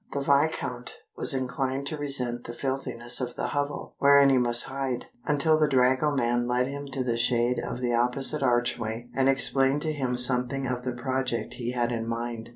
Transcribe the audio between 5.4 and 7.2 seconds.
the dragoman led him to the